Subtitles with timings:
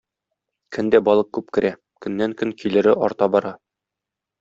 [0.77, 1.73] Көн дә балык күп керә,
[2.07, 3.59] көннән-көн килере арта бара.